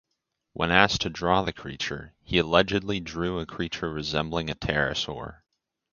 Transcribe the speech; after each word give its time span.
When 0.53 0.71
asked 0.71 1.01
to 1.01 1.11
draw 1.11 1.43
the 1.43 1.53
creature, 1.53 2.15
he 2.23 2.39
allegedly 2.39 2.99
drew 2.99 3.39
a 3.39 3.45
creature 3.45 3.91
resembling 3.91 4.49
a 4.49 4.55
pterosaur. 4.55 5.43